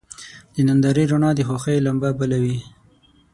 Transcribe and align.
د 0.53 0.55
نندارې 0.67 1.03
رڼا 1.11 1.31
د 1.35 1.39
خوښۍ 1.47 1.77
لمبه 1.85 2.09
بله 2.19 2.37
وي. 2.43 2.57